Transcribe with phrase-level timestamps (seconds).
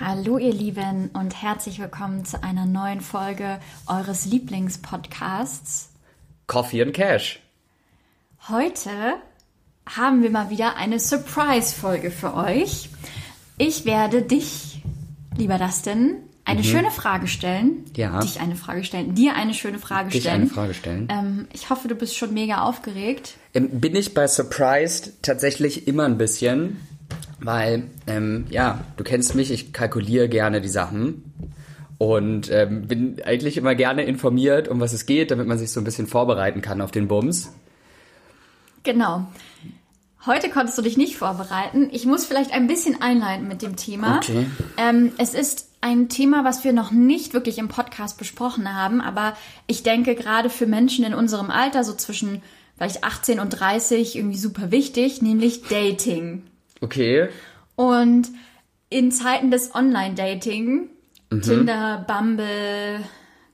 [0.00, 5.90] Hallo ihr Lieben und herzlich willkommen zu einer neuen Folge eures Lieblingspodcasts.
[6.46, 7.40] Coffee and Cash.
[8.48, 8.90] Heute
[9.84, 12.90] haben wir mal wieder eine Surprise-Folge für euch.
[13.58, 14.82] Ich werde dich,
[15.36, 17.84] lieber Dustin, eine schöne Frage stellen.
[17.96, 18.20] Ja.
[18.20, 19.14] Dich eine Frage stellen.
[19.14, 20.42] Dir eine schöne Frage Dich stellen.
[20.42, 21.08] eine Frage stellen.
[21.10, 23.34] Ähm, ich hoffe, du bist schon mega aufgeregt.
[23.54, 26.80] Ähm, bin ich bei Surprised tatsächlich immer ein bisschen,
[27.44, 31.32] weil, ähm, ja, du kennst mich, ich kalkuliere gerne die Sachen
[31.98, 35.80] und ähm, bin eigentlich immer gerne informiert, um was es geht, damit man sich so
[35.80, 37.52] ein bisschen vorbereiten kann auf den Bums.
[38.82, 39.26] Genau.
[40.24, 41.88] Heute konntest du dich nicht vorbereiten.
[41.90, 44.18] Ich muss vielleicht ein bisschen einleiten mit dem Thema.
[44.18, 44.46] Okay.
[44.76, 49.36] Ähm, es ist ein Thema, was wir noch nicht wirklich im Podcast besprochen haben, aber
[49.66, 52.40] ich denke gerade für Menschen in unserem Alter, so zwischen
[52.76, 56.44] vielleicht 18 und 30, irgendwie super wichtig, nämlich Dating.
[56.82, 57.28] Okay.
[57.76, 58.28] Und
[58.90, 60.90] in Zeiten des Online-Dating,
[61.40, 63.00] Tinder, Bumble,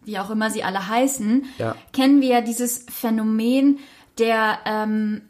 [0.04, 1.76] wie auch immer sie alle heißen, Ja.
[1.92, 3.78] kennen wir ja dieses Phänomen
[4.18, 5.20] der ähm,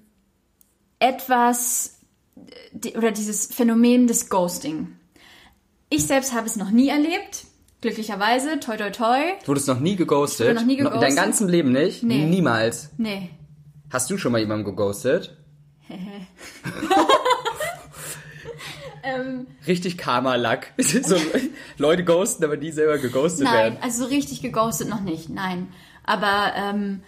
[0.99, 1.99] etwas
[2.97, 4.97] oder dieses Phänomen des Ghosting.
[5.91, 7.45] Ich selbst habe es noch nie erlebt,
[7.83, 9.19] glücklicherweise, toi toi toi.
[9.43, 10.47] Du wurdest noch nie geghostet?
[10.47, 11.17] Ich wurde noch nie In deinem geghostet.
[11.17, 12.03] ganzen Leben nicht?
[12.03, 12.25] Nee.
[12.25, 12.91] Niemals.
[12.97, 13.31] Nee.
[13.93, 15.37] Hast du schon mal jemanden geghostet?
[19.17, 20.73] Ähm, Richtig Karma-Lack.
[20.79, 21.17] so,
[21.79, 23.79] Leute ghosten, aber die selber geghostet Nein, werden.
[23.81, 25.69] also so richtig geghostet noch nicht, nein.
[26.05, 27.03] Aber ähm,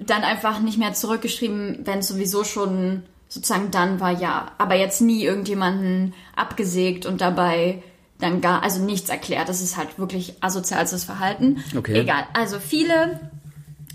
[0.00, 4.52] dann einfach nicht mehr zurückgeschrieben, wenn es sowieso schon sozusagen dann war, ja.
[4.58, 7.82] Aber jetzt nie irgendjemanden abgesägt und dabei
[8.18, 9.48] dann gar, also nichts erklärt.
[9.48, 11.62] Das ist halt wirklich asoziales Verhalten.
[11.76, 12.00] Okay.
[12.00, 12.26] Egal.
[12.32, 13.20] Also viele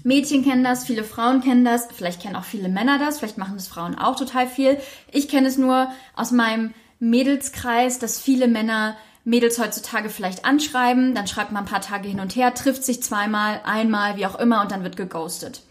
[0.04, 3.56] Mädchen kennen das, viele Frauen kennen das, vielleicht kennen auch viele Männer das, vielleicht machen
[3.56, 4.78] das Frauen auch total viel.
[5.12, 11.28] Ich kenne es nur aus meinem Mädelskreis, dass viele Männer Mädels heutzutage vielleicht anschreiben, dann
[11.28, 14.62] schreibt man ein paar Tage hin und her, trifft sich zweimal, einmal, wie auch immer
[14.62, 15.64] und dann wird geghostet.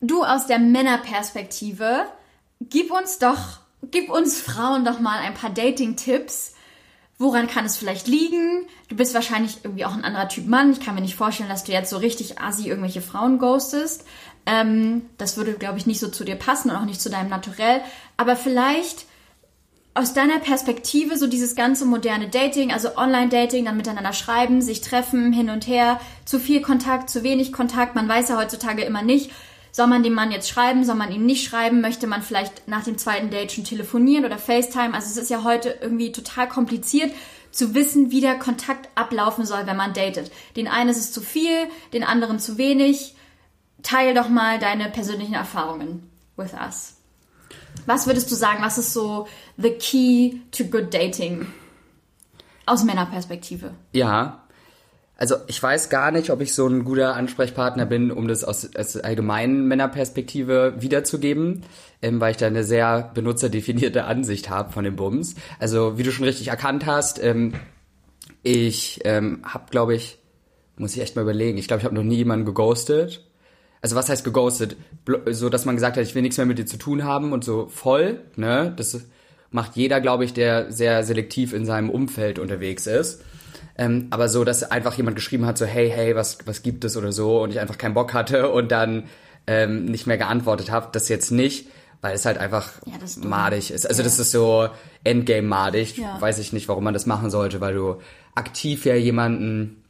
[0.00, 2.06] Du aus der Männerperspektive,
[2.60, 3.58] gib uns doch,
[3.90, 6.54] gib uns Frauen doch mal ein paar Dating-Tipps.
[7.16, 8.66] Woran kann es vielleicht liegen?
[8.88, 10.72] Du bist wahrscheinlich irgendwie auch ein anderer Typ Mann.
[10.72, 14.04] Ich kann mir nicht vorstellen, dass du jetzt so richtig assi irgendwelche Frauen ghostest.
[14.46, 17.30] Ähm, das würde, glaube ich, nicht so zu dir passen und auch nicht zu deinem
[17.30, 17.80] Naturell.
[18.16, 19.06] Aber vielleicht
[19.94, 25.32] aus deiner Perspektive so dieses ganze moderne Dating, also Online-Dating, dann miteinander schreiben, sich treffen,
[25.32, 27.94] hin und her, zu viel Kontakt, zu wenig Kontakt.
[27.94, 29.30] Man weiß ja heutzutage immer nicht,
[29.70, 32.82] soll man dem Mann jetzt schreiben, soll man ihm nicht schreiben, möchte man vielleicht nach
[32.82, 34.94] dem zweiten Date schon telefonieren oder FaceTime.
[34.94, 37.12] Also es ist ja heute irgendwie total kompliziert
[37.52, 40.32] zu wissen, wie der Kontakt ablaufen soll, wenn man datet.
[40.56, 43.14] Den einen ist es zu viel, den anderen zu wenig.
[43.84, 46.94] Teil doch mal deine persönlichen Erfahrungen with us.
[47.86, 49.26] Was würdest du sagen, was ist so
[49.56, 51.46] the key to good dating?
[52.66, 53.72] Aus Männerperspektive.
[53.92, 54.40] Ja.
[55.16, 58.74] Also ich weiß gar nicht, ob ich so ein guter Ansprechpartner bin, um das aus,
[58.74, 61.62] aus allgemeinen Männerperspektive wiederzugeben,
[62.02, 65.36] ähm, weil ich da eine sehr benutzerdefinierte Ansicht habe von den Bums.
[65.60, 67.54] Also wie du schon richtig erkannt hast, ähm,
[68.42, 70.18] ich ähm, habe, glaube ich,
[70.76, 73.24] muss ich echt mal überlegen, ich glaube, ich habe noch nie jemanden geghostet.
[73.84, 74.76] Also was heißt geghostet?
[75.30, 77.44] So, dass man gesagt hat, ich will nichts mehr mit dir zu tun haben und
[77.44, 78.72] so voll, ne?
[78.74, 78.98] Das
[79.50, 83.20] macht jeder, glaube ich, der sehr selektiv in seinem Umfeld unterwegs ist.
[83.76, 86.96] Ähm, aber so, dass einfach jemand geschrieben hat, so, hey, hey, was, was gibt es
[86.96, 89.04] oder so und ich einfach keinen Bock hatte und dann
[89.46, 91.68] ähm, nicht mehr geantwortet habe, das jetzt nicht,
[92.00, 93.86] weil es halt einfach Ja, das ist madig ist.
[93.86, 94.04] Also Ja.
[94.04, 94.66] das ist so
[95.04, 95.98] Endgame-madig.
[95.98, 96.18] Ja.
[96.22, 97.96] Weiß ich nicht, warum man das machen sollte, weil du
[98.34, 99.84] aktiv ja jemanden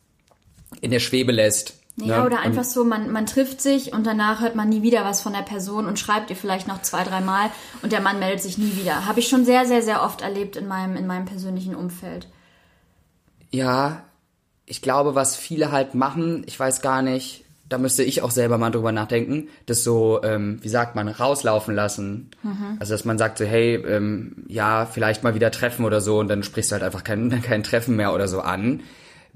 [0.81, 1.75] in der Schwebe lässt.
[1.97, 2.27] Ja, ne?
[2.27, 5.33] oder einfach so, man, man trifft sich und danach hört man nie wieder was von
[5.33, 7.51] der Person und schreibt ihr vielleicht noch zwei, dreimal
[7.83, 9.07] und der Mann meldet sich nie wieder.
[9.07, 12.27] Habe ich schon sehr, sehr, sehr oft erlebt in meinem, in meinem persönlichen Umfeld.
[13.51, 14.03] Ja,
[14.67, 18.59] ich glaube, was viele halt machen, ich weiß gar nicht, da müsste ich auch selber
[18.59, 22.31] mal drüber nachdenken, das so, ähm, wie sagt man, rauslaufen lassen.
[22.79, 26.29] Also, dass man sagt so, hey, ähm, ja, vielleicht mal wieder treffen oder so und
[26.29, 28.81] dann sprichst du halt einfach kein, kein Treffen mehr oder so an.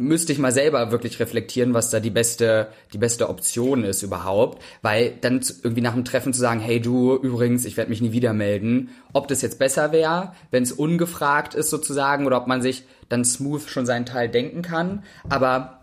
[0.00, 4.62] Müsste ich mal selber wirklich reflektieren, was da die beste, die beste Option ist überhaupt,
[4.80, 8.12] weil dann irgendwie nach dem Treffen zu sagen, hey du, übrigens, ich werde mich nie
[8.12, 12.62] wieder melden, ob das jetzt besser wäre, wenn es ungefragt ist sozusagen, oder ob man
[12.62, 15.78] sich dann smooth schon seinen Teil denken kann, aber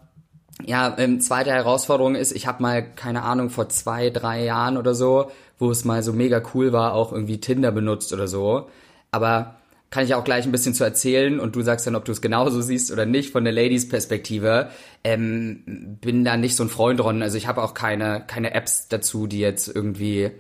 [0.63, 4.95] ja, ähm, zweite Herausforderung ist, ich habe mal, keine Ahnung, vor zwei, drei Jahren oder
[4.95, 5.29] so,
[5.59, 8.69] wo es mal so mega cool war, auch irgendwie Tinder benutzt oder so.
[9.11, 9.55] Aber
[9.95, 12.19] kann ich auch gleich ein bisschen zu erzählen und du sagst dann, ob du es
[12.19, 14.69] genauso siehst oder nicht von der Ladies-Perspektive.
[15.05, 15.63] Ähm,
[16.01, 17.21] bin da nicht so ein Freund dran.
[17.21, 20.31] Also ich habe auch keine, keine Apps dazu, die jetzt irgendwie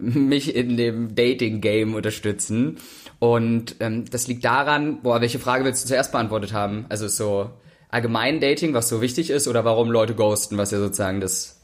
[0.00, 2.76] mich in dem Dating-Game unterstützen.
[3.20, 6.84] Und ähm, das liegt daran, boah, welche Frage willst du zuerst beantwortet haben?
[6.90, 7.48] Also so
[7.88, 11.58] allgemein Dating, was so wichtig ist, oder warum Leute ghosten, was ja sozusagen das.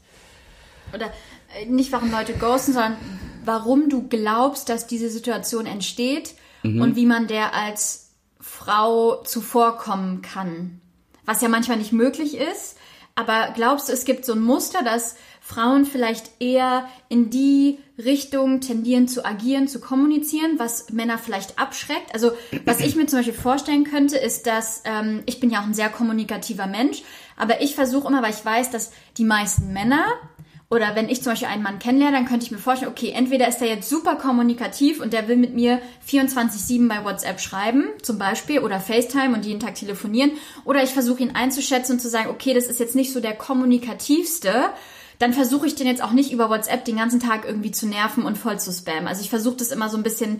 [0.91, 1.13] Oder
[1.55, 2.97] äh, nicht warum Leute ghosten, sondern
[3.45, 6.81] warum du glaubst, dass diese Situation entsteht mhm.
[6.81, 10.81] und wie man der als Frau zuvorkommen kann.
[11.25, 12.77] Was ja manchmal nicht möglich ist.
[13.15, 18.61] Aber glaubst du, es gibt so ein Muster, dass Frauen vielleicht eher in die Richtung
[18.61, 22.13] tendieren zu agieren, zu kommunizieren, was Männer vielleicht abschreckt.
[22.13, 22.31] Also
[22.63, 25.73] was ich mir zum Beispiel vorstellen könnte, ist, dass ähm, ich bin ja auch ein
[25.73, 27.03] sehr kommunikativer Mensch,
[27.37, 30.05] aber ich versuche immer, weil ich weiß, dass die meisten Männer
[30.71, 33.45] oder wenn ich zum Beispiel einen Mann kennenlerne, dann könnte ich mir vorstellen, okay, entweder
[33.49, 38.17] ist er jetzt super kommunikativ und der will mit mir 24-7 bei WhatsApp schreiben, zum
[38.17, 40.31] Beispiel, oder FaceTime und jeden Tag telefonieren,
[40.63, 43.33] oder ich versuche ihn einzuschätzen und zu sagen, okay, das ist jetzt nicht so der
[43.33, 44.69] kommunikativste,
[45.19, 48.23] dann versuche ich den jetzt auch nicht über WhatsApp den ganzen Tag irgendwie zu nerven
[48.23, 49.09] und voll zu spammen.
[49.09, 50.39] Also ich versuche das immer so ein bisschen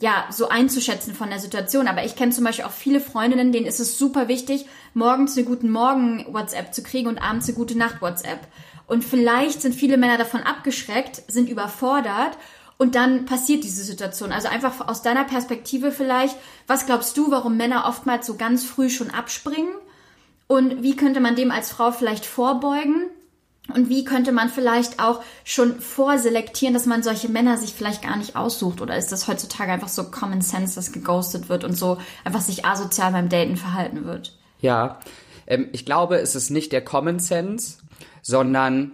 [0.00, 1.88] ja, so einzuschätzen von der Situation.
[1.88, 5.46] Aber ich kenne zum Beispiel auch viele Freundinnen, denen ist es super wichtig, morgens eine
[5.46, 8.40] guten Morgen WhatsApp zu kriegen und abends eine gute Nacht WhatsApp.
[8.88, 12.36] Und vielleicht sind viele Männer davon abgeschreckt, sind überfordert
[12.78, 14.32] und dann passiert diese Situation.
[14.32, 16.36] Also einfach aus deiner Perspektive vielleicht,
[16.66, 19.74] was glaubst du, warum Männer oftmals so ganz früh schon abspringen?
[20.46, 23.10] Und wie könnte man dem als Frau vielleicht vorbeugen?
[23.74, 28.16] Und wie könnte man vielleicht auch schon vorselektieren, dass man solche Männer sich vielleicht gar
[28.16, 28.80] nicht aussucht?
[28.80, 32.64] Oder ist das heutzutage einfach so Common Sense, dass geghostet wird und so einfach sich
[32.64, 34.38] asozial beim Daten verhalten wird?
[34.60, 34.98] Ja,
[35.48, 37.78] ähm, ich glaube, es ist nicht der Common Sense,
[38.22, 38.92] sondern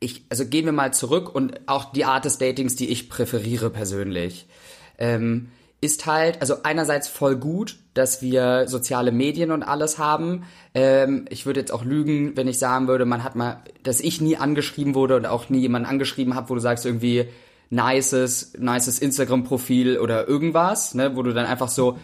[0.00, 3.70] ich, also gehen wir mal zurück und auch die Art des Datings, die ich präferiere
[3.70, 4.46] persönlich.
[4.98, 5.48] Ähm,
[5.80, 10.44] ist halt, also einerseits voll gut, dass wir soziale Medien und alles haben.
[10.74, 14.20] Ähm, ich würde jetzt auch lügen, wenn ich sagen würde, man hat mal, dass ich
[14.20, 17.28] nie angeschrieben wurde und auch nie jemanden angeschrieben habe, wo du sagst irgendwie
[17.70, 21.98] nices, nices Instagram-Profil oder irgendwas, ne, wo du dann einfach so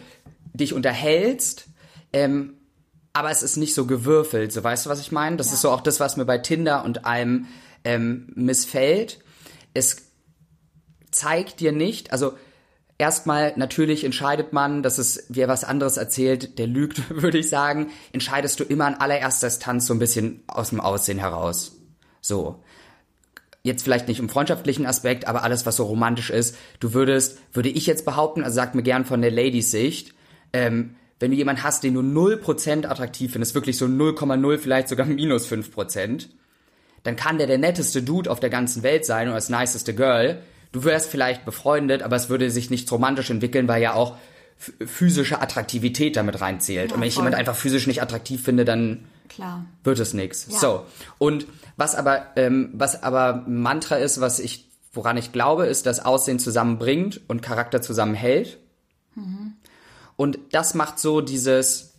[0.53, 1.67] dich unterhältst.
[2.11, 2.58] Ähm,
[3.19, 5.35] aber es ist nicht so gewürfelt, so weißt du, was ich meine?
[5.35, 5.55] Das ja.
[5.55, 7.47] ist so auch das, was mir bei Tinder und allem
[7.83, 9.19] ähm, missfällt.
[9.73, 10.03] Es
[11.11, 12.37] zeigt dir nicht, also
[12.97, 17.91] erstmal natürlich entscheidet man, dass es wer was anderes erzählt, der lügt, würde ich sagen,
[18.13, 21.75] entscheidest du immer an allererster Instanz so ein bisschen aus dem Aussehen heraus.
[22.21, 22.63] So.
[23.63, 27.67] Jetzt vielleicht nicht im freundschaftlichen Aspekt, aber alles, was so romantisch ist, du würdest, würde
[27.67, 30.13] ich jetzt behaupten, also sag mir gern von der Ladies Sicht,
[30.53, 35.05] ähm, wenn du jemanden hast, den du 0% attraktiv findest, wirklich so 0,0, vielleicht sogar
[35.05, 36.27] minus 5%,
[37.03, 40.41] dann kann der der netteste Dude auf der ganzen Welt sein oder das niceste Girl
[40.71, 44.17] du wärst vielleicht befreundet, aber es würde sich nicht romantisch entwickeln, weil ja auch
[44.57, 46.89] physische Attraktivität damit reinzählt.
[46.89, 49.65] Ja, und wenn ich jemand einfach physisch nicht attraktiv finde, dann Klar.
[49.83, 50.47] wird es nichts.
[50.51, 50.59] Ja.
[50.59, 50.85] So.
[51.17, 56.03] Und was aber, ähm, was aber Mantra ist, was ich, woran ich glaube, ist, dass
[56.03, 58.57] Aussehen zusammenbringt und Charakter zusammenhält.
[59.15, 59.48] Mhm.
[60.19, 61.93] Und das macht so dieses,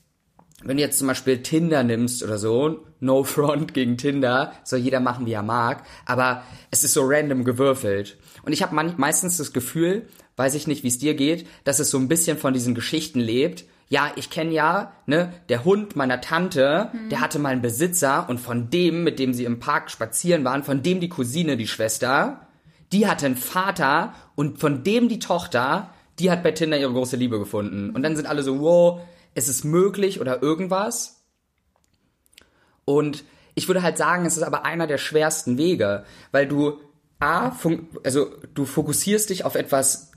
[0.63, 5.01] wenn du jetzt zum Beispiel Tinder nimmst oder so, no front gegen Tinder, soll jeder
[5.01, 8.19] machen, wie er mag, aber es ist so random gewürfelt.
[8.43, 10.07] Und ich habe meistens das Gefühl,
[10.37, 13.21] weiß ich nicht, wie es dir geht, dass es so ein bisschen von diesen Geschichten
[13.21, 13.65] lebt.
[13.89, 17.09] Ja, ich kenne ja, ne, der Hund meiner Tante, mhm.
[17.09, 20.63] der hatte mal einen Besitzer und von dem, mit dem sie im Park spazieren waren,
[20.63, 22.47] von dem die Cousine, die Schwester,
[22.93, 25.89] die hatte einen Vater und von dem die Tochter,
[26.21, 27.91] die hat bei Tinder ihre große Liebe gefunden.
[27.91, 29.01] Und dann sind alle so, wow,
[29.35, 31.25] es ist möglich oder irgendwas.
[32.85, 33.25] Und
[33.55, 36.81] ich würde halt sagen, es ist aber einer der schwersten Wege, weil du
[37.19, 37.53] A,
[38.05, 40.13] also du fokussierst dich auf etwas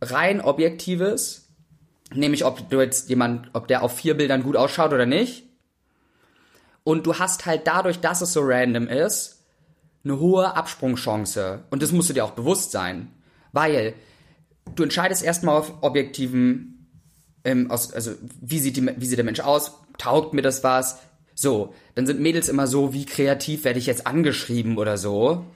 [0.00, 1.48] rein Objektives,
[2.12, 5.44] nämlich ob du jetzt jemand, ob der auf vier Bildern gut ausschaut oder nicht.
[6.84, 9.44] Und du hast halt dadurch, dass es so random ist,
[10.04, 11.64] eine hohe Absprungchance.
[11.70, 13.12] Und das musst du dir auch bewusst sein.
[13.52, 13.94] Weil
[14.74, 16.88] du entscheidest erstmal auf objektiven,
[17.44, 20.98] ähm, aus, also wie sieht, die, wie sieht der Mensch aus, taugt mir das was?
[21.34, 25.46] So, dann sind Mädels immer so, wie kreativ werde ich jetzt angeschrieben oder so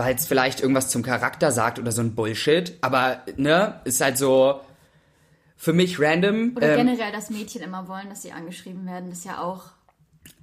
[0.00, 2.78] weil es vielleicht irgendwas zum Charakter sagt oder so ein Bullshit.
[2.80, 4.62] Aber, ne, ist halt so
[5.56, 6.54] für mich random.
[6.56, 9.64] Oder ähm, generell, dass Mädchen immer wollen, dass sie angeschrieben werden, ist ja auch.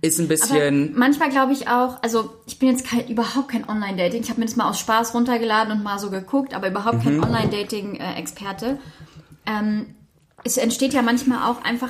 [0.02, 0.90] Ist ein bisschen.
[0.90, 4.22] Aber manchmal glaube ich auch, also ich bin jetzt kein, überhaupt kein Online-Dating.
[4.22, 7.18] Ich habe mir das mal aus Spaß runtergeladen und mal so geguckt, aber überhaupt kein
[7.18, 7.24] mhm.
[7.24, 8.78] Online-Dating-Experte.
[9.48, 9.96] Ähm,
[10.44, 11.90] es entsteht ja manchmal auch einfach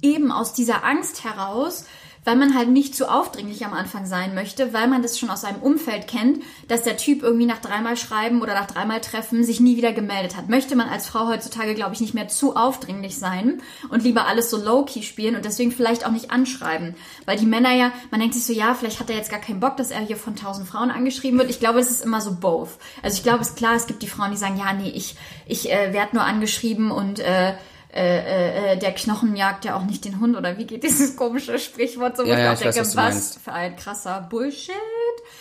[0.00, 1.86] eben aus dieser Angst heraus,
[2.28, 5.40] weil man halt nicht zu aufdringlich am Anfang sein möchte, weil man das schon aus
[5.40, 9.60] seinem Umfeld kennt, dass der Typ irgendwie nach dreimal Schreiben oder nach dreimal Treffen sich
[9.60, 10.50] nie wieder gemeldet hat.
[10.50, 14.50] Möchte man als Frau heutzutage, glaube ich, nicht mehr zu aufdringlich sein und lieber alles
[14.50, 16.96] so low-key spielen und deswegen vielleicht auch nicht anschreiben.
[17.24, 19.60] Weil die Männer ja, man denkt sich so, ja, vielleicht hat er jetzt gar keinen
[19.60, 21.48] Bock, dass er hier von tausend Frauen angeschrieben wird.
[21.48, 22.76] Ich glaube, es ist immer so both.
[23.02, 25.16] Also ich glaube, es ist klar, es gibt die Frauen, die sagen, ja, nee, ich,
[25.46, 27.54] ich äh, werde nur angeschrieben und äh,
[27.92, 31.58] äh, äh, der Knochen jagt ja auch nicht den Hund oder wie geht dieses komische
[31.58, 34.74] Sprichwort so, Ja, ich ja, auch ich weiß, denke, was für ein krasser Bullshit.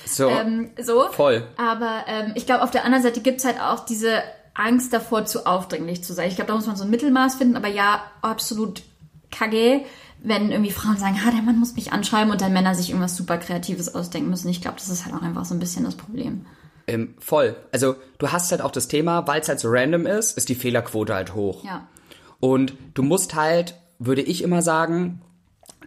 [0.06, 1.10] So, Ähm, so.
[1.12, 1.46] voll.
[1.58, 4.22] Aber ähm, ich glaube, auf der anderen Seite gibt's halt auch diese
[4.54, 6.30] Angst davor, zu aufdringlich zu sein.
[6.30, 8.82] Ich glaube, da muss man so ein Mittelmaß finden, aber ja, absolut
[9.30, 9.82] kacke,
[10.24, 13.16] wenn irgendwie Frauen sagen, ha, der Mann muss mich anschreiben und dann Männer sich irgendwas
[13.16, 14.50] super Kreatives ausdenken müssen.
[14.50, 16.46] Ich glaube, das ist halt auch einfach so ein bisschen das Problem.
[16.88, 17.56] Ähm, voll.
[17.72, 20.56] Also du hast halt auch das Thema, weil es halt so random ist, ist die
[20.56, 21.64] Fehlerquote halt hoch.
[21.64, 21.86] Ja.
[22.40, 25.22] Und du musst halt, würde ich immer sagen,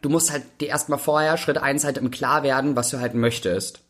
[0.03, 3.15] du musst halt dir erstmal vorher Schritt eins halt im Klar werden, was du halt
[3.15, 3.83] möchtest.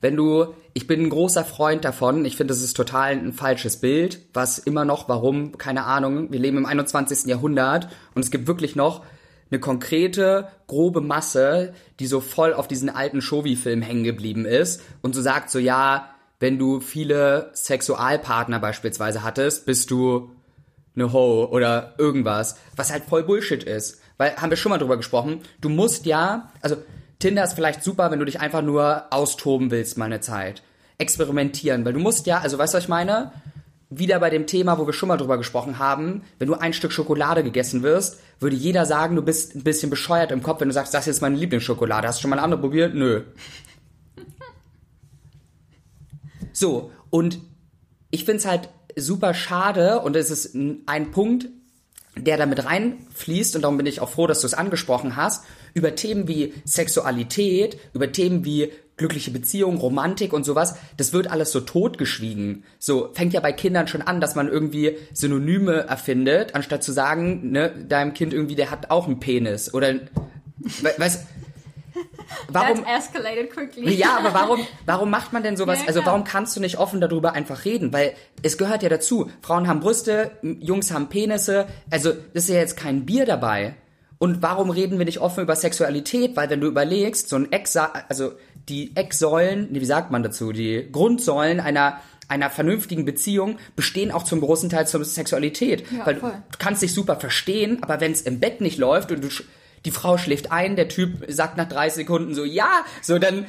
[0.00, 3.76] Wenn du, ich bin ein großer Freund davon, ich finde, das ist total ein falsches
[3.76, 7.26] Bild, was immer noch, warum, keine Ahnung, wir leben im 21.
[7.26, 9.04] Jahrhundert und es gibt wirklich noch
[9.50, 15.14] eine konkrete, grobe Masse, die so voll auf diesen alten Shovi-Film hängen geblieben ist und
[15.14, 16.08] so sagt so, ja,
[16.38, 20.30] wenn du viele Sexualpartner beispielsweise hattest, bist du
[20.94, 24.00] eine Ho oder irgendwas, was halt voll Bullshit ist.
[24.18, 26.76] Weil, haben wir schon mal drüber gesprochen, du musst ja, also
[27.18, 30.62] Tinder ist vielleicht super, wenn du dich einfach nur austoben willst mal eine Zeit.
[30.98, 33.32] Experimentieren, weil du musst ja, also weißt du, was ich meine?
[33.88, 36.92] Wieder bei dem Thema, wo wir schon mal drüber gesprochen haben, wenn du ein Stück
[36.92, 40.74] Schokolade gegessen wirst, würde jeder sagen, du bist ein bisschen bescheuert im Kopf, wenn du
[40.74, 42.06] sagst, das ist jetzt meine Lieblingsschokolade.
[42.06, 42.94] Hast du schon mal eine andere probiert?
[42.94, 43.22] Nö.
[46.52, 47.38] So, und
[48.10, 51.48] ich find's halt super schade und es ist ein Punkt,
[52.16, 55.44] der damit reinfließt und darum bin ich auch froh, dass du es angesprochen hast,
[55.74, 61.52] über Themen wie Sexualität, über Themen wie glückliche Beziehungen, Romantik und sowas, das wird alles
[61.52, 62.64] so totgeschwiegen.
[62.78, 67.50] So fängt ja bei Kindern schon an, dass man irgendwie Synonyme erfindet, anstatt zu sagen,
[67.50, 69.94] ne, deinem Kind irgendwie, der hat auch einen Penis oder
[70.58, 71.26] we weißt
[72.48, 73.94] warum That escalated quickly.
[73.94, 75.80] ja, aber warum, warum macht man denn sowas?
[75.80, 77.92] Ja, also warum kannst du nicht offen darüber einfach reden?
[77.92, 79.30] Weil es gehört ja dazu.
[79.42, 81.66] Frauen haben Brüste, Jungs haben Penisse.
[81.90, 83.74] Also das ist ja jetzt kein Bier dabei.
[84.18, 86.36] Und warum reden wir nicht offen über Sexualität?
[86.36, 88.32] Weil wenn du überlegst, so ein Ex, also
[88.68, 94.22] die Ecksäulen, nee, wie sagt man dazu, die Grundsäulen einer einer vernünftigen Beziehung bestehen auch
[94.22, 95.84] zum großen Teil zur Sexualität.
[95.90, 96.30] Ja, weil voll.
[96.30, 99.28] du kannst dich super verstehen, aber wenn es im Bett nicht läuft und du,
[99.84, 103.46] die Frau schläft ein, der Typ sagt nach drei Sekunden so, ja, so dann,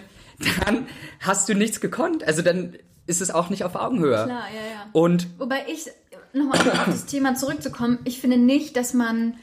[0.66, 0.88] dann
[1.20, 2.24] hast du nichts gekonnt.
[2.24, 2.76] Also dann
[3.08, 4.24] ist es auch nicht auf Augenhöhe.
[4.24, 4.90] Klar, ja, ja.
[4.94, 5.90] Und Wobei ich,
[6.34, 9.36] nochmal auf das Thema zurückzukommen, ich finde nicht, dass man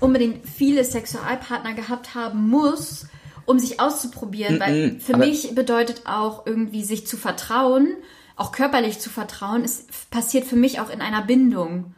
[0.00, 3.06] unbedingt viele Sexualpartner gehabt haben muss,
[3.44, 7.96] um sich auszuprobieren, weil für mich bedeutet auch irgendwie sich zu vertrauen,
[8.36, 11.94] auch körperlich zu vertrauen, es passiert für mich auch in einer Bindung.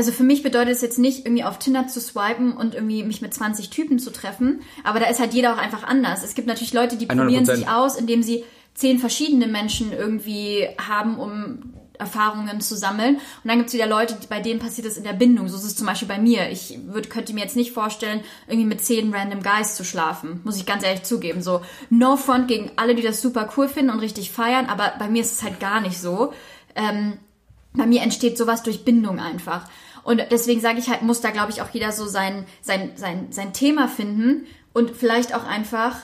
[0.00, 3.20] Also für mich bedeutet es jetzt nicht, irgendwie auf Tinder zu swipen und irgendwie mich
[3.20, 6.24] mit 20 Typen zu treffen, aber da ist halt jeder auch einfach anders.
[6.24, 7.16] Es gibt natürlich Leute, die 100%.
[7.16, 8.42] probieren sich aus, indem sie
[8.72, 13.16] zehn verschiedene Menschen irgendwie haben, um Erfahrungen zu sammeln.
[13.16, 15.48] Und dann gibt es wieder Leute, bei denen passiert es in der Bindung.
[15.48, 16.48] So ist es zum Beispiel bei mir.
[16.48, 20.40] Ich würd, könnte mir jetzt nicht vorstellen, irgendwie mit zehn random Guys zu schlafen.
[20.44, 21.42] Muss ich ganz ehrlich zugeben.
[21.42, 25.08] So, no front gegen alle, die das super cool finden und richtig feiern, aber bei
[25.08, 26.32] mir ist es halt gar nicht so.
[26.74, 27.18] Ähm,
[27.72, 29.68] bei mir entsteht sowas durch Bindung einfach.
[30.02, 33.28] Und deswegen sage ich halt, muss da, glaube ich, auch jeder so sein, sein, sein,
[33.30, 35.96] sein Thema finden und vielleicht auch einfach,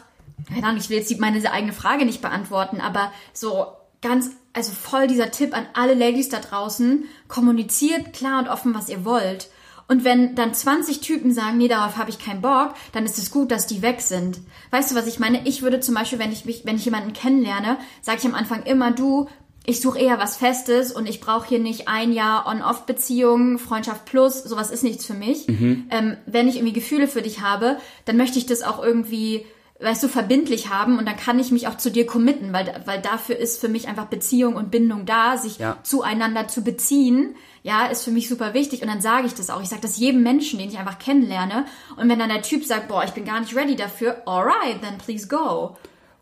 [0.49, 3.67] keine Ahnung, ich will jetzt meine eigene Frage nicht beantworten, aber so
[4.03, 8.89] ganz, also voll dieser Tipp an alle Ladies da draußen, kommuniziert klar und offen, was
[8.89, 9.49] ihr wollt.
[9.89, 13.31] Und wenn dann 20 Typen sagen, nee, darauf habe ich keinen Bock, dann ist es
[13.31, 14.41] gut, dass die weg sind.
[14.73, 15.47] Weißt du, was ich meine?
[15.47, 18.65] Ich würde zum Beispiel, wenn ich mich, wenn ich jemanden kennenlerne, sage ich am Anfang
[18.65, 19.29] immer, du,
[19.67, 24.43] ich suche eher was Festes und ich brauche hier nicht ein Jahr On-Off-Beziehung, Freundschaft plus,
[24.45, 25.49] sowas ist nichts für mich.
[25.49, 29.45] Ähm, wenn ich irgendwie Gefühle für dich habe, dann möchte ich das auch irgendwie,
[29.81, 33.01] weißt du, verbindlich haben und dann kann ich mich auch zu dir committen, weil, weil
[33.03, 35.79] dafür ist für mich einfach Beziehung und Bindung da, sich Ja.
[35.83, 37.35] zueinander zu beziehen.
[37.63, 39.61] Ja, ist für mich super wichtig und dann sage ich das auch.
[39.61, 41.65] Ich sage das jedem Menschen, den ich einfach kennenlerne.
[41.97, 44.99] Und wenn dann der Typ sagt, boah, ich bin gar nicht ready dafür, alright, then
[45.05, 45.77] please go.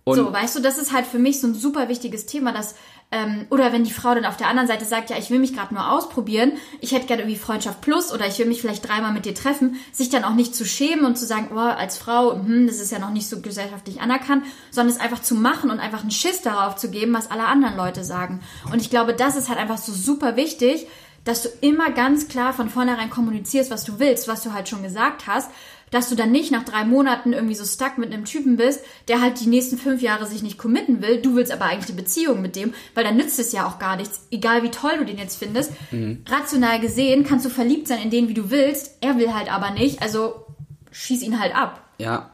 [0.04, 2.74] Und- so, weißt du, das ist halt für mich so ein super wichtiges Thema, dass
[3.14, 5.54] ähm, oder wenn die Frau dann auf der anderen Seite sagt, ja, ich will mich
[5.54, 9.12] gerade nur ausprobieren, ich hätte gerne irgendwie Freundschaft plus oder ich will mich vielleicht dreimal
[9.12, 12.34] mit dir treffen, sich dann auch nicht zu schämen und zu sagen, oh, als Frau,
[12.34, 15.78] hm, das ist ja noch nicht so gesellschaftlich anerkannt, sondern es einfach zu machen und
[15.78, 18.40] einfach einen Schiss darauf zu geben, was alle anderen Leute sagen.
[18.72, 20.88] Und ich glaube, das ist halt einfach so super wichtig,
[21.22, 24.82] dass du immer ganz klar von vornherein kommunizierst, was du willst, was du halt schon
[24.82, 25.50] gesagt hast,
[25.90, 29.20] dass du dann nicht nach drei Monaten irgendwie so stuck mit einem Typen bist, der
[29.20, 31.20] halt die nächsten fünf Jahre sich nicht committen will.
[31.20, 33.96] Du willst aber eigentlich eine Beziehung mit dem, weil dann nützt es ja auch gar
[33.96, 35.72] nichts, egal wie toll du den jetzt findest.
[35.90, 36.24] Mhm.
[36.28, 38.98] Rational gesehen kannst du verliebt sein in den, wie du willst.
[39.00, 40.46] Er will halt aber nicht, also
[40.90, 41.80] schieß ihn halt ab.
[41.98, 42.30] Ja,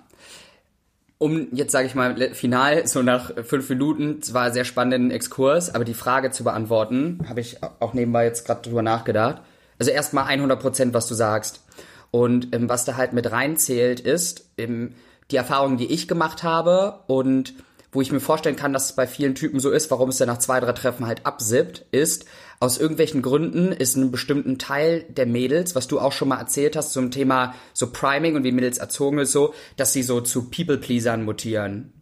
[1.21, 5.85] um jetzt sage ich mal final so nach fünf Minuten zwar sehr spannenden Exkurs, aber
[5.85, 9.43] die Frage zu beantworten, habe ich auch nebenbei jetzt gerade drüber nachgedacht.
[9.79, 11.63] Also erstmal 100 Prozent, was du sagst.
[12.11, 14.95] Und ähm, was da halt mit reinzählt, ist ähm,
[15.31, 17.55] die Erfahrungen, die ich gemacht habe und
[17.93, 20.29] wo ich mir vorstellen kann, dass es bei vielen Typen so ist, warum es dann
[20.29, 22.25] nach zwei, drei Treffen halt absippt, ist,
[22.61, 26.77] aus irgendwelchen Gründen ist ein bestimmten Teil der Mädels, was du auch schon mal erzählt
[26.77, 30.51] hast zum Thema so Priming und wie Mädels erzogen ist, so, dass sie so zu
[30.51, 32.00] People-Pleasern mutieren.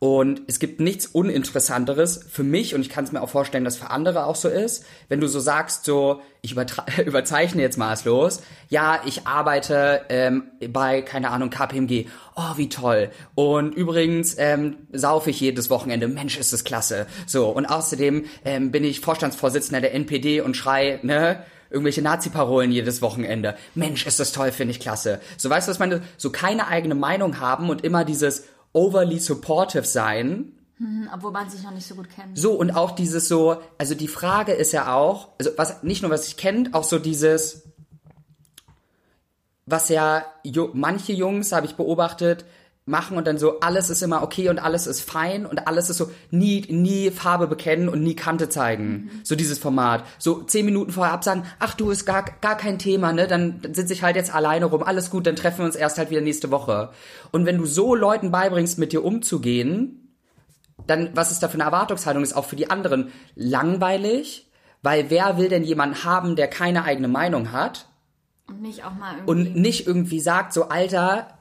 [0.00, 3.76] Und es gibt nichts Uninteressanteres für mich und ich kann es mir auch vorstellen, dass
[3.76, 6.54] für andere auch so ist, wenn du so sagst, so, ich
[7.04, 13.10] überzeichne jetzt maßlos, ja, ich arbeite ähm, bei, keine Ahnung, KPMG, oh, wie toll.
[13.34, 17.06] Und übrigens ähm, saufe ich jedes Wochenende, Mensch, ist das klasse.
[17.26, 23.02] So, und außerdem ähm, bin ich Vorstandsvorsitzender der NPD und schrei, ne, irgendwelche Nazi-Parolen jedes
[23.02, 23.56] Wochenende.
[23.74, 25.20] Mensch, ist das toll, finde ich klasse.
[25.36, 26.02] So, weißt du, was meine?
[26.16, 30.52] So keine eigene Meinung haben und immer dieses overly supportive sein.
[30.78, 32.38] Hm, obwohl man sich noch nicht so gut kennt.
[32.38, 36.10] So, und auch dieses so, also die Frage ist ja auch, also was, nicht nur
[36.10, 37.64] was sich kennt, auch so dieses,
[39.66, 40.24] was ja
[40.72, 42.44] manche Jungs, habe ich beobachtet,
[42.88, 45.98] machen und dann so, alles ist immer okay und alles ist fein und alles ist
[45.98, 48.84] so, nie, nie Farbe bekennen und nie Kante zeigen.
[48.84, 49.10] Mhm.
[49.22, 50.04] So dieses Format.
[50.18, 53.26] So zehn Minuten vorher absagen, ach du, ist gar, gar kein Thema, ne?
[53.26, 55.98] Dann, dann sitze ich halt jetzt alleine rum, alles gut, dann treffen wir uns erst
[55.98, 56.90] halt wieder nächste Woche.
[57.30, 60.14] Und wenn du so Leuten beibringst, mit dir umzugehen,
[60.86, 64.50] dann, was ist da für eine Erwartungshaltung, ist auch für die anderen langweilig,
[64.82, 67.86] weil wer will denn jemanden haben, der keine eigene Meinung hat?
[68.46, 69.30] Und nicht auch mal irgendwie.
[69.30, 71.37] Und nicht irgendwie sagt, so, Alter,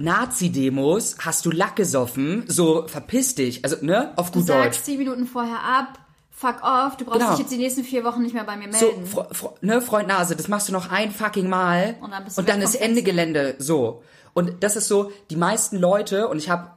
[0.00, 4.56] Nazi-Demos, hast du Lack gesoffen, so verpiss dich, also ne, auf gut du Deutsch.
[4.56, 5.98] Du sagst zehn Minuten vorher ab,
[6.30, 7.30] fuck off, du brauchst genau.
[7.32, 9.06] dich jetzt die nächsten vier Wochen nicht mehr bei mir melden.
[9.06, 12.38] So, Fre ne, Freund Nase, das machst du noch ein fucking Mal und dann, bist
[12.38, 14.02] du und dann ist Ende Gelände, so.
[14.32, 16.70] Und das ist so, die meisten Leute, und ich habe,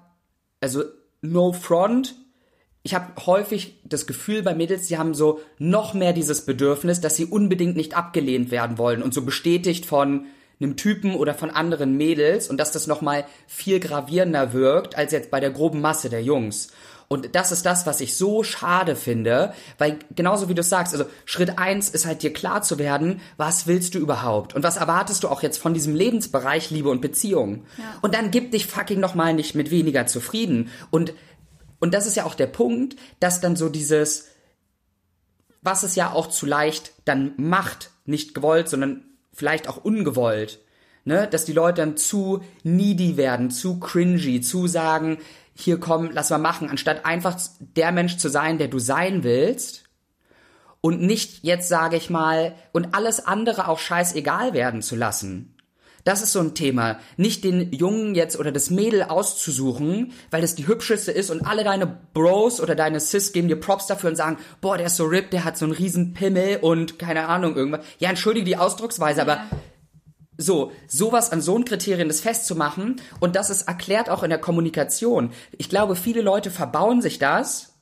[0.59, 0.83] also
[1.21, 2.15] no front,
[2.81, 7.15] ich habe häufig das Gefühl bei Mädels, die haben so noch mehr dieses Bedürfnis, dass
[7.15, 10.25] sie unbedingt nicht abgelehnt werden wollen und so bestätigt von,
[10.59, 15.31] einem Typen oder von anderen Mädels und dass das nochmal viel gravierender wirkt als jetzt
[15.31, 16.69] bei der groben Masse der Jungs.
[17.13, 21.05] Und das ist das, was ich so schade finde, weil genauso wie du sagst, also
[21.25, 25.23] Schritt eins ist halt dir klar zu werden, was willst du überhaupt und was erwartest
[25.23, 27.65] du auch jetzt von diesem Lebensbereich Liebe und Beziehung.
[27.77, 27.83] Ja.
[28.01, 30.69] Und dann gib dich fucking nochmal nicht mit weniger zufrieden.
[30.89, 31.13] Und,
[31.79, 34.29] und das ist ja auch der Punkt, dass dann so dieses,
[35.61, 40.59] was es ja auch zu leicht dann macht, nicht gewollt, sondern vielleicht auch ungewollt,
[41.05, 45.17] ne, dass die Leute dann zu needy werden, zu cringy, zu sagen,
[45.55, 49.83] hier komm, lass mal machen, anstatt einfach der Mensch zu sein, der du sein willst
[50.81, 55.52] und nicht jetzt sage ich mal und alles andere auch scheißegal werden zu lassen.
[56.03, 56.99] Das ist so ein Thema.
[57.15, 61.63] Nicht den Jungen jetzt oder das Mädel auszusuchen, weil das die hübscheste ist und alle
[61.63, 65.05] deine Bros oder deine Sis geben dir Props dafür und sagen, boah, der ist so
[65.05, 67.85] ripped, der hat so einen riesen Pimmel und keine Ahnung irgendwas.
[67.99, 69.23] Ja, entschuldige die Ausdrucksweise, ja.
[69.25, 69.43] aber
[70.37, 74.39] so, sowas an so ein Kriterien das festzumachen und das ist erklärt auch in der
[74.39, 75.31] Kommunikation.
[75.57, 77.75] Ich glaube, viele Leute verbauen sich das,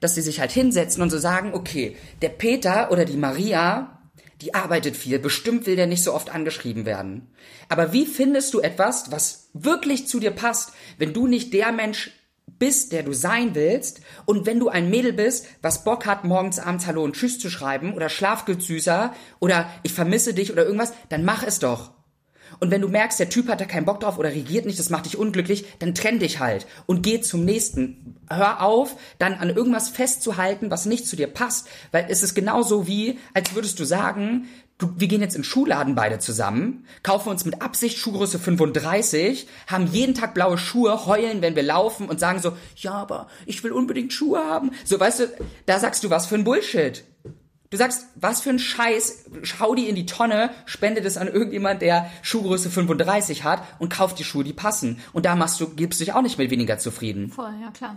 [0.00, 3.97] dass sie sich halt hinsetzen und so sagen, okay, der Peter oder die Maria
[4.40, 7.28] die arbeitet viel, bestimmt will der nicht so oft angeschrieben werden.
[7.68, 12.12] Aber wie findest du etwas, was wirklich zu dir passt, wenn du nicht der Mensch
[12.58, 16.58] bist, der du sein willst und wenn du ein Mädel bist, was Bock hat, morgens,
[16.58, 21.24] abends Hallo und Tschüss zu schreiben oder Schlafgezüßer oder ich vermisse dich oder irgendwas, dann
[21.24, 21.97] mach es doch.
[22.60, 24.90] Und wenn du merkst, der Typ hat da keinen Bock drauf oder regiert nicht, das
[24.90, 28.16] macht dich unglücklich, dann trenn dich halt und geh zum nächsten.
[28.30, 32.86] Hör auf, dann an irgendwas festzuhalten, was nicht zu dir passt, weil es ist genauso
[32.86, 37.44] wie, als würdest du sagen, du, wir gehen jetzt in Schuhladen beide zusammen, kaufen uns
[37.44, 42.40] mit Absicht Schuhgröße 35, haben jeden Tag blaue Schuhe, heulen, wenn wir laufen und sagen
[42.40, 44.70] so, ja, aber ich will unbedingt Schuhe haben.
[44.84, 45.24] So, weißt du,
[45.66, 47.04] da sagst du was für ein Bullshit.
[47.70, 51.82] Du sagst, was für ein Scheiß, schau die in die Tonne, spende das an irgendjemand,
[51.82, 55.00] der Schuhgröße 35 hat und kauft die Schuhe, die passen.
[55.12, 57.30] Und da machst du, gibst du dich auch nicht mit weniger zufrieden.
[57.30, 57.96] Voll, ja klar.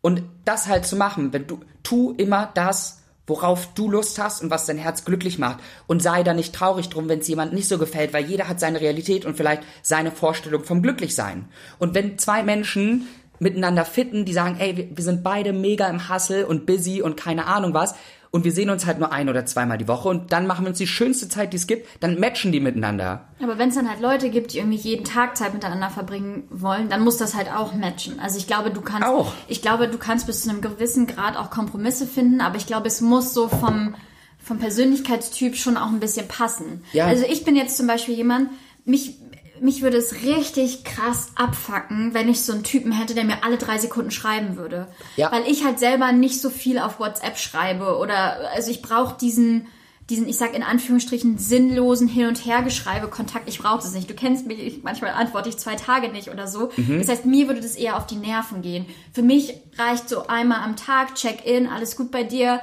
[0.00, 4.50] Und das halt zu machen, wenn du, tu immer das, worauf du Lust hast und
[4.50, 5.58] was dein Herz glücklich macht.
[5.86, 8.60] Und sei da nicht traurig drum, wenn es jemand nicht so gefällt, weil jeder hat
[8.60, 11.48] seine Realität und vielleicht seine Vorstellung vom Glücklichsein.
[11.78, 13.06] Und wenn zwei Menschen
[13.38, 17.16] miteinander fitten, die sagen, ey, wir, wir sind beide mega im Hustle und busy und
[17.16, 17.94] keine Ahnung was,
[18.30, 20.70] und wir sehen uns halt nur ein oder zweimal die Woche und dann machen wir
[20.70, 23.28] uns die schönste Zeit, die es gibt, dann matchen die miteinander.
[23.42, 26.88] Aber wenn es dann halt Leute gibt, die irgendwie jeden Tag Zeit miteinander verbringen wollen,
[26.88, 28.20] dann muss das halt auch matchen.
[28.20, 29.32] Also ich glaube, du kannst, Auch.
[29.46, 32.88] ich glaube, du kannst bis zu einem gewissen Grad auch Kompromisse finden, aber ich glaube,
[32.88, 33.94] es muss so vom,
[34.38, 36.84] vom Persönlichkeitstyp schon auch ein bisschen passen.
[36.92, 37.06] Ja.
[37.06, 38.50] Also ich bin jetzt zum Beispiel jemand,
[38.84, 39.16] mich,
[39.60, 43.56] mich würde es richtig krass abfacken, wenn ich so einen Typen hätte, der mir alle
[43.56, 44.88] drei Sekunden schreiben würde.
[45.16, 45.30] Ja.
[45.32, 49.66] Weil ich halt selber nicht so viel auf WhatsApp schreibe oder also ich brauche diesen
[50.10, 54.08] diesen, ich sag in Anführungsstrichen, sinnlosen Hin- und Hergeschreibe, Kontakt, ich brauche das nicht.
[54.08, 56.70] Du kennst mich, ich, manchmal antworte ich zwei Tage nicht oder so.
[56.76, 58.86] Das heißt, mir würde das eher auf die Nerven gehen.
[59.12, 62.60] Für mich reicht so einmal am Tag, Check-in, alles gut bei dir,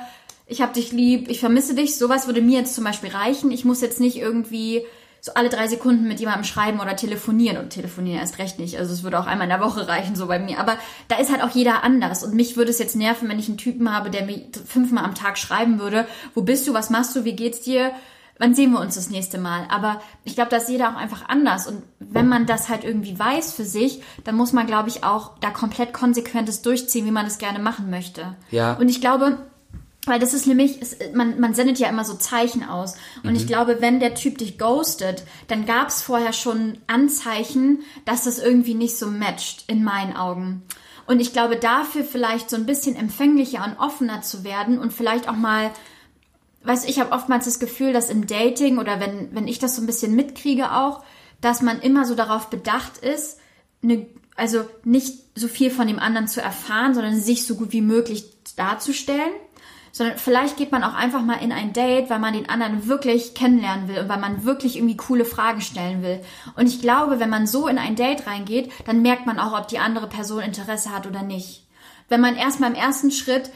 [0.48, 1.98] ich hab dich lieb, ich vermisse dich.
[1.98, 3.52] Sowas würde mir jetzt zum Beispiel reichen.
[3.52, 4.84] Ich muss jetzt nicht irgendwie
[5.26, 8.78] so alle drei Sekunden mit jemandem schreiben oder telefonieren und telefonieren erst recht nicht.
[8.78, 10.60] Also es würde auch einmal in der Woche reichen, so bei mir.
[10.60, 12.24] Aber da ist halt auch jeder anders.
[12.24, 15.16] Und mich würde es jetzt nerven, wenn ich einen Typen habe, der mir fünfmal am
[15.16, 17.92] Tag schreiben würde, wo bist du, was machst du, wie geht's dir?
[18.38, 19.66] Wann sehen wir uns das nächste Mal?
[19.72, 21.66] Aber ich glaube, da ist jeder auch einfach anders.
[21.66, 25.40] Und wenn man das halt irgendwie weiß für sich, dann muss man, glaube ich, auch
[25.40, 28.36] da komplett konsequentes durchziehen, wie man es gerne machen möchte.
[28.52, 28.74] Ja.
[28.74, 29.40] Und ich glaube,
[30.06, 32.96] weil das ist nämlich, es, man, man sendet ja immer so Zeichen aus.
[33.24, 38.24] Und ich glaube, wenn der Typ dich ghostet, dann gab es vorher schon Anzeichen, dass
[38.24, 40.64] das irgendwie nicht so matcht, in meinen Augen.
[41.08, 45.28] Und ich glaube, dafür vielleicht so ein bisschen empfänglicher und offener zu werden und vielleicht
[45.30, 45.72] auch mal,
[46.64, 49.82] weißt ich habe oftmals das Gefühl, dass im Dating oder wenn, wenn ich das so
[49.82, 51.04] ein bisschen mitkriege auch,
[51.42, 53.40] dass man immer so darauf bedacht ist,
[53.84, 57.82] eine, also nicht so viel von dem anderen zu erfahren, sondern sich so gut wie
[57.82, 59.34] möglich darzustellen
[59.96, 63.34] sondern vielleicht geht man auch einfach mal in ein Date, weil man den anderen wirklich
[63.34, 66.20] kennenlernen will und weil man wirklich irgendwie coole Fragen stellen will.
[66.58, 69.70] Und ich glaube, wenn man so in ein Date reingeht, dann merkt man auch, ob
[69.70, 71.66] die andere Person Interesse hat oder nicht.
[72.10, 73.52] Wenn man erstmal im ersten Schritt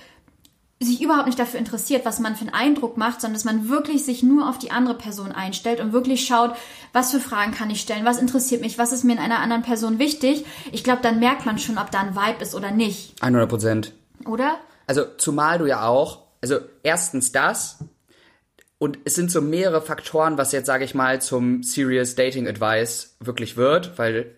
[0.79, 4.05] sich überhaupt nicht dafür interessiert, was man für einen Eindruck macht, sondern dass man wirklich
[4.05, 6.55] sich nur auf die andere Person einstellt und wirklich schaut,
[6.93, 9.63] was für Fragen kann ich stellen, was interessiert mich, was ist mir in einer anderen
[9.63, 10.45] Person wichtig.
[10.71, 13.93] Ich glaube, dann merkt man schon, ob da ein Vibe ist oder nicht, 100 Prozent.
[14.25, 14.55] oder?
[14.87, 17.79] Also zumal du ja auch, also erstens das
[18.77, 23.15] und es sind so mehrere Faktoren, was jetzt sage ich mal zum Serious Dating Advice
[23.19, 24.35] wirklich wird, weil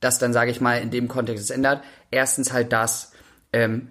[0.00, 1.82] das dann sage ich mal in dem Kontext es ändert.
[2.10, 3.12] Erstens halt das
[3.52, 3.88] ähm,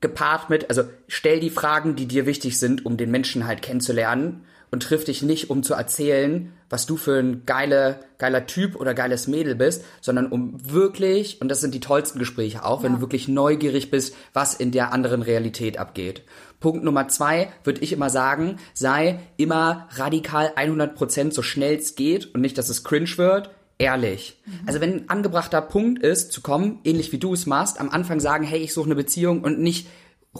[0.00, 4.44] gepaart mit, also stell die Fragen, die dir wichtig sind, um den Menschen halt kennenzulernen
[4.74, 8.92] und triff dich nicht, um zu erzählen, was du für ein geile, geiler Typ oder
[8.92, 12.96] geiles Mädel bist, sondern um wirklich, und das sind die tollsten Gespräche auch, wenn Ja.
[12.96, 16.22] du wirklich neugierig bist, was in der anderen Realität abgeht.
[16.58, 22.34] Punkt Nummer zwei würde ich immer sagen, sei immer radikal 100% so schnell es geht
[22.34, 24.40] und nicht, dass es cringe wird, ehrlich.
[24.66, 28.18] Also wenn ein angebrachter Punkt ist, zu kommen, ähnlich wie du es machst, am Anfang
[28.18, 29.86] sagen, hey, ich suche eine Beziehung und nicht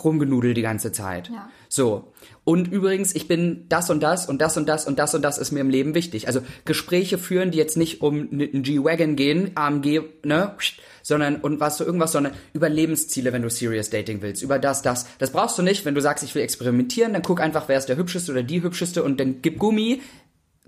[0.02, 1.28] rumgenudelt die ganze Zeit.
[1.28, 1.48] Ja.
[1.68, 2.12] So.
[2.44, 5.38] Und übrigens, ich bin das und das und das und das und das und das
[5.38, 6.26] ist mir im Leben wichtig.
[6.26, 10.54] Also Gespräche führen, die jetzt nicht um einen G-Wagon gehen, AMG, ne,
[11.02, 14.82] sondern und was so irgendwas, sondern über Lebensziele, wenn du Serious Dating willst, über das,
[14.82, 15.06] das.
[15.18, 17.88] Das brauchst du nicht, wenn du sagst, ich will experimentieren, dann guck einfach, wer ist
[17.88, 20.02] der hübscheste oder die hübscheste und dann gib Gummi.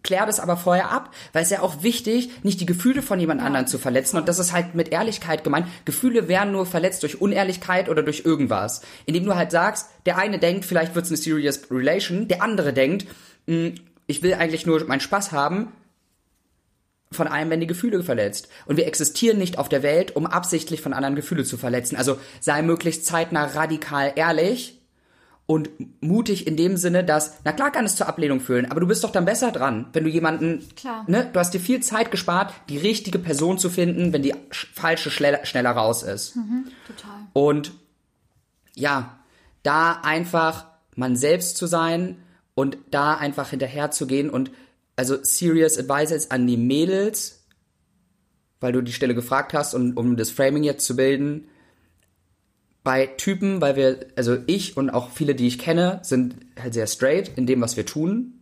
[0.07, 3.43] Klär das aber vorher ab, weil es ja auch wichtig, nicht die Gefühle von jemand
[3.43, 4.17] anderen zu verletzen.
[4.17, 5.67] Und das ist halt mit Ehrlichkeit gemeint.
[5.85, 8.83] Gefühle werden nur verletzt durch Unehrlichkeit oder durch irgendwas.
[9.05, 13.09] Indem du halt sagst, der eine denkt, vielleicht wird's eine serious relation, der andere denkt,
[13.47, 13.73] "Mh,
[14.07, 15.73] ich will eigentlich nur meinen Spaß haben.
[17.11, 18.49] Von einem werden die Gefühle verletzt.
[18.67, 21.97] Und wir existieren nicht auf der Welt, um absichtlich von anderen Gefühle zu verletzen.
[21.97, 24.81] Also sei möglichst zeitnah radikal ehrlich
[25.47, 25.71] und
[26.03, 29.05] mutig in dem Sinne, dass, na klar kann es zur Ablehnung führen, aber du bist
[29.05, 31.05] doch dann besser dran, wenn du jemanden, Klar.
[31.07, 34.67] ne, du hast dir viel Zeit gespart, die richtige Person zu finden, wenn die sch-
[34.75, 36.33] falsche schneller, schneller raus ist.
[36.87, 37.15] Total.
[37.33, 37.73] Und
[38.75, 39.19] ja,
[39.63, 42.17] da einfach man selbst zu sein
[42.55, 44.51] und da einfach hinterher zu gehen und
[44.97, 47.45] also serious advices an die Mädels,
[48.61, 51.49] weil du die Stelle gefragt hast und um das Framing jetzt zu bilden,
[52.87, 56.87] bei Typen, weil wir, also ich und auch viele, die ich kenne, sind halt sehr
[56.87, 58.35] straight in dem, was wir tun.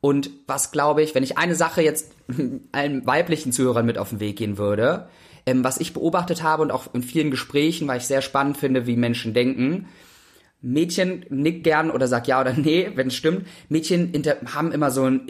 [0.00, 2.12] Und was glaube ich, wenn ich eine Sache jetzt
[2.72, 5.08] allen weiblichen Zuhörern mit auf den Weg gehen würde,
[5.46, 8.86] ähm, was ich beobachtet habe und auch in vielen Gesprächen, weil ich sehr spannend finde,
[8.86, 9.88] wie Menschen denken,
[10.62, 13.48] Mädchen nickt gern oder sagt ja oder nee, wenn es stimmt.
[13.68, 14.12] Mädchen
[14.54, 15.26] haben immer so ein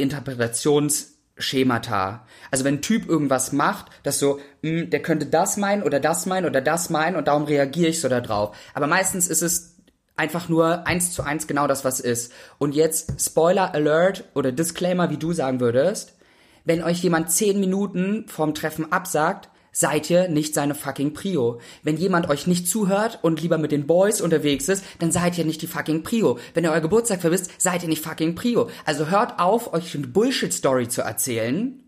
[1.37, 2.27] Interpretationsschemata.
[2.51, 6.27] Also wenn ein Typ irgendwas macht, das so, mh, der könnte das meinen oder das
[6.27, 8.57] meinen oder das meinen und darum reagiere ich so da drauf.
[8.75, 9.77] Aber meistens ist es
[10.17, 12.33] einfach nur eins zu eins genau das, was ist.
[12.59, 16.17] Und jetzt Spoiler Alert oder Disclaimer, wie du sagen würdest,
[16.65, 21.61] wenn euch jemand zehn Minuten vorm Treffen absagt, seid ihr nicht seine fucking Prio.
[21.83, 25.45] Wenn jemand euch nicht zuhört und lieber mit den Boys unterwegs ist, dann seid ihr
[25.45, 26.39] nicht die fucking Prio.
[26.55, 28.71] Wenn ihr euer Geburtstag verwisst, seid ihr nicht fucking Prio.
[28.87, 31.83] Also hört auf, euch eine Bullshit-Story zu erzählen,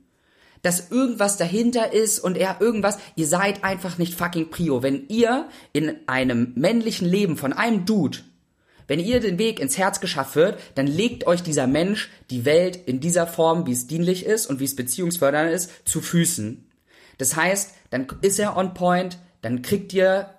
[0.60, 4.82] dass irgendwas dahinter ist und er irgendwas, ihr seid einfach nicht fucking Prio.
[4.82, 8.18] Wenn ihr in einem männlichen Leben von einem Dude
[8.90, 12.74] wenn ihr den Weg ins Herz geschafft wird, dann legt euch dieser Mensch die Welt
[12.86, 16.67] in dieser Form, wie es dienlich ist und wie es beziehungsfördernd ist, zu Füßen.
[17.18, 20.30] Das heißt, dann ist er on point, dann kriegt ihr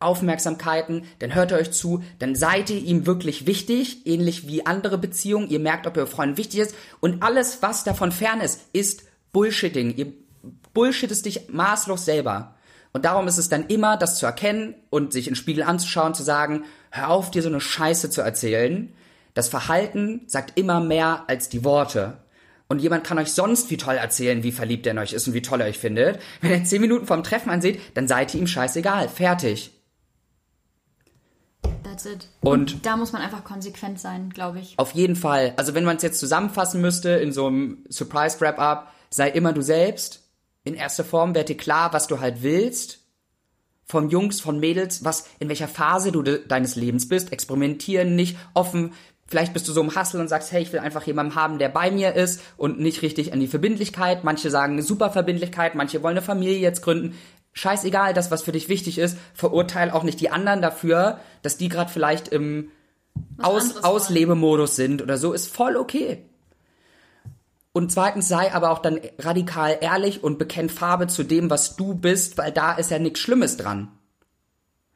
[0.00, 4.96] Aufmerksamkeiten, dann hört er euch zu, dann seid ihr ihm wirklich wichtig, ähnlich wie andere
[4.96, 5.50] Beziehungen.
[5.50, 6.74] Ihr merkt, ob ihr Freund wichtig ist.
[7.00, 9.94] Und alles, was davon fern ist, ist Bullshitting.
[9.96, 10.12] Ihr
[10.72, 12.54] bullshittest dich maßlos selber.
[12.92, 16.22] Und darum ist es dann immer, das zu erkennen und sich in Spiegel anzuschauen, zu
[16.22, 18.92] sagen, hör auf, dir so eine Scheiße zu erzählen.
[19.34, 22.16] Das Verhalten sagt immer mehr als die Worte.
[22.70, 25.34] Und jemand kann euch sonst wie toll erzählen, wie verliebt er in euch ist und
[25.34, 26.20] wie toll er euch findet.
[26.40, 29.08] Wenn er zehn Minuten vorm Treffen ansieht, dann seid ihr ihm scheißegal.
[29.08, 29.72] Fertig.
[31.82, 32.28] That's it.
[32.42, 34.78] Und da muss man einfach konsequent sein, glaube ich.
[34.78, 35.52] Auf jeden Fall.
[35.56, 40.28] Also wenn man es jetzt zusammenfassen müsste in so einem Surprise-Wrap-Up, sei immer du selbst.
[40.62, 43.00] In erster Form werd dir klar, was du halt willst.
[43.84, 47.32] Von Jungs, von Mädels, was, in welcher Phase du de deines Lebens bist.
[47.32, 48.92] Experimentieren nicht offen.
[49.30, 51.68] Vielleicht bist du so im Hustle und sagst, hey, ich will einfach jemanden haben, der
[51.68, 54.24] bei mir ist und nicht richtig an die Verbindlichkeit.
[54.24, 57.16] Manche sagen eine super Verbindlichkeit, manche wollen eine Familie jetzt gründen.
[57.52, 61.68] Scheißegal, das, was für dich wichtig ist, verurteil auch nicht die anderen dafür, dass die
[61.68, 62.70] gerade vielleicht im
[63.40, 63.84] Aus.
[63.84, 66.24] Auslebemodus sind oder so, ist voll okay.
[67.72, 71.94] Und zweitens sei aber auch dann radikal ehrlich und bekenn Farbe zu dem, was du
[71.94, 73.92] bist, weil da ist ja nichts Schlimmes dran.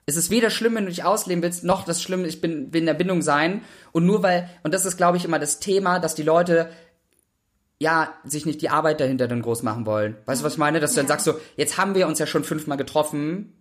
[0.06, 2.80] Es ist weder schlimm, wenn du dich ausleben willst, noch das Schlimme, ich bin, will
[2.80, 3.62] in der Bindung sein.
[3.92, 6.70] Und nur weil, und das ist, glaube ich, immer das Thema, dass die Leute
[7.78, 10.16] ja, sich nicht die Arbeit dahinter dann groß machen wollen.
[10.26, 10.80] Weißt du, was ich meine?
[10.80, 11.08] Dass du dann Ja.
[11.10, 13.52] sagst so, jetzt haben wir uns ja schon fünfmal getroffen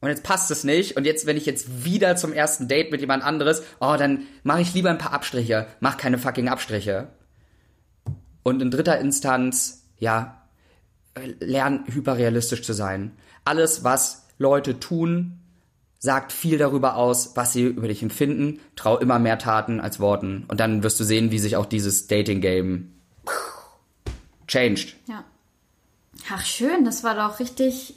[0.00, 3.00] und jetzt passt es nicht und jetzt, wenn ich jetzt wieder zum ersten Date mit
[3.00, 5.66] jemand anderes, oh, dann mache ich lieber ein paar Abstriche.
[5.80, 7.08] Mach keine fucking Abstriche.
[8.42, 10.46] Und in dritter Instanz, ja,
[11.40, 13.12] lern hyperrealistisch zu sein.
[13.44, 15.40] Alles, was Leute tun,
[16.00, 18.58] sagt viel darüber aus, was sie über dich empfinden.
[18.74, 20.44] Trau immer mehr Taten als Worten.
[20.48, 22.90] Und dann wirst du sehen, wie sich auch dieses Dating-Game
[24.48, 24.96] changed.
[25.06, 25.24] Ja.
[26.32, 27.94] Ach, schön, das war doch richtig,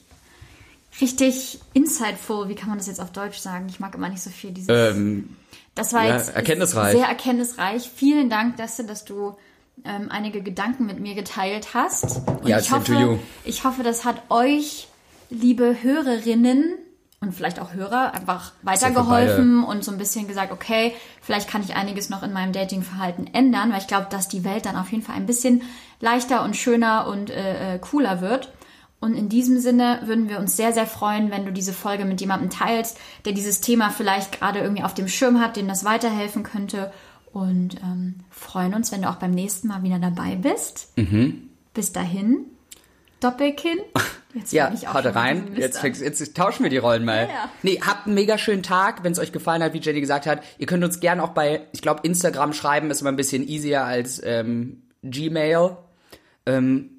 [0.99, 2.49] richtig insightful.
[2.49, 3.67] Wie kann man das jetzt auf Deutsch sagen?
[3.69, 4.67] Ich mag immer nicht so viel dieses.
[4.69, 5.37] Ähm,
[5.73, 6.97] das war ja, jetzt erkenntnisreich.
[6.97, 7.89] sehr erkenntnisreich.
[7.95, 9.37] Vielen Dank, Dustin, dass du
[9.85, 12.27] ähm, einige Gedanken mit mir geteilt hast.
[12.27, 12.99] Und Ja, ich same to you.
[12.99, 14.89] hoffe, ich hoffe, das hat euch,
[15.29, 16.77] liebe Hörerinnen
[17.23, 21.75] und vielleicht auch Hörer, einfach weitergeholfen und so ein bisschen gesagt, okay, vielleicht kann ich
[21.75, 25.03] einiges noch in meinem Datingverhalten ändern, weil ich glaube, dass die Welt dann auf jeden
[25.03, 25.63] Fall ein bisschen
[25.99, 28.53] leichter und schöner und äh, äh, cooler wird.
[28.99, 32.21] Und in diesem Sinne würden wir uns sehr, sehr freuen, wenn du diese Folge mit
[32.21, 36.43] jemandem teilst, der dieses Thema vielleicht gerade irgendwie auf dem Schirm hat, dem das weiterhelfen
[36.43, 36.91] könnte.
[37.33, 40.93] Und ähm, freuen uns, wenn du auch beim nächsten Mal wieder dabei bist.
[41.73, 42.45] Bis dahin,
[43.19, 43.79] Doppelkinn.
[44.33, 45.55] Jetzt ja, ich haut rein.
[45.55, 47.23] Jetzt, fängst- jetzt tauschen wir die Rollen mal.
[47.27, 47.49] Ja, ja.
[47.61, 50.41] Nee, habt einen mega schönen Tag, wenn es euch gefallen hat, wie Jenny gesagt hat.
[50.57, 53.83] Ihr könnt uns gerne auch bei, ich glaube, Instagram schreiben, ist immer ein bisschen easier
[53.85, 55.77] als ähm, Gmail.
[56.45, 56.89] Ähm,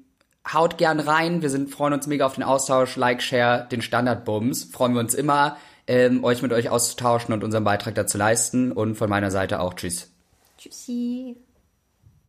[0.51, 1.41] haut gern rein.
[1.41, 2.95] Wir sind, freuen uns mega auf den Austausch.
[2.95, 4.65] Like, share, den Standardbums.
[4.65, 8.71] Freuen wir uns immer, ähm, euch mit euch auszutauschen und unseren Beitrag dazu leisten.
[8.71, 10.09] Und von meiner Seite auch Tschüss.
[10.57, 11.35] Tschüssi.